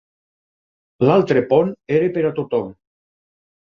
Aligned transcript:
L'altre 1.09 1.43
pont 1.53 1.69
era 1.99 2.11
per 2.17 2.25
a 2.31 2.35
tothom. 2.41 2.73